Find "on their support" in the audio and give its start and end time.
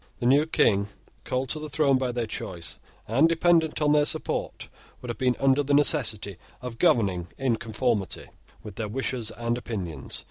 3.83-4.67